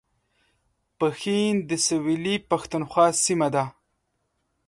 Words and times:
پښین 0.97 1.53
د 1.69 1.71
سویلي 1.87 2.35
پښتونخوا 2.49 3.07
سیمه 3.23 3.47
ده 3.55 3.63